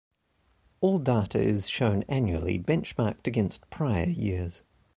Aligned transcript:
All 0.79 0.97
data 0.97 1.39
is 1.39 1.69
shown 1.69 2.01
annually, 2.09 2.57
benchmarked 2.57 3.27
against 3.27 3.69
prior 3.69 4.07
years. 4.09 4.63